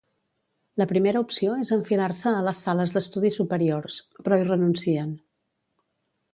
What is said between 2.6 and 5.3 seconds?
sales d'estudi superiors, però hi renuncien.